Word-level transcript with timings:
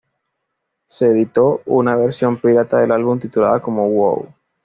Se 0.87 1.05
editó 1.07 1.61
una 1.67 1.95
versión 1.95 2.41
pirata 2.41 2.79
del 2.79 2.91
álbum 2.91 3.19
titulada 3.19 3.61
como 3.61 3.87
"Wow! 3.87 4.33